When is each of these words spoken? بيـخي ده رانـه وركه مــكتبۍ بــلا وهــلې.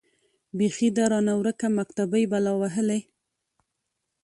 بيـخي 0.57 0.87
ده 0.95 1.03
رانـه 1.11 1.33
وركه 1.37 1.67
مــكتبۍ 1.77 2.23
بــلا 2.31 2.51
وهــلې. 2.59 2.99